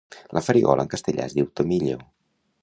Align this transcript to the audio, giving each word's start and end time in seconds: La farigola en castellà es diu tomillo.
La 0.37 0.41
farigola 0.45 0.85
en 0.85 0.89
castellà 0.93 1.27
es 1.33 1.37
diu 1.41 1.51
tomillo. 1.61 2.01